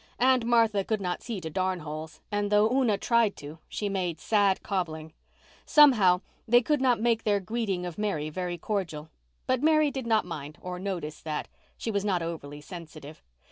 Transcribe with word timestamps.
Aunt 0.17 0.43
Martha 0.45 0.83
could 0.83 0.99
not 0.99 1.21
see 1.21 1.39
to 1.41 1.51
darn 1.51 1.81
holes 1.81 2.21
and 2.31 2.51
though 2.51 2.71
Una 2.71 2.97
tried 2.97 3.35
to, 3.35 3.59
she 3.69 3.87
made 3.87 4.19
sad 4.19 4.63
cobbling. 4.63 5.13
Somehow, 5.63 6.21
they 6.47 6.63
could 6.63 6.81
not 6.81 6.99
make 6.99 7.23
their 7.23 7.39
greeting 7.39 7.85
of 7.85 7.99
Mary 7.99 8.31
very 8.31 8.57
cordial. 8.57 9.11
But 9.45 9.61
Mary 9.61 9.91
did 9.91 10.07
not 10.07 10.25
mind 10.25 10.57
or 10.59 10.79
notice 10.79 11.21
that; 11.21 11.49
she 11.77 11.91
was 11.91 12.03
not 12.03 12.23
overly 12.23 12.61
sensitive. 12.61 13.21